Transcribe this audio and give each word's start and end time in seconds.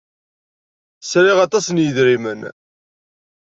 Sriɣ 1.01 1.37
aṭas 1.45 1.65
n 1.69 1.81
yidrimen? 1.83 2.41